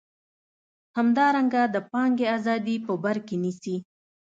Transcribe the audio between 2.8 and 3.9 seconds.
په بر کې نیسي.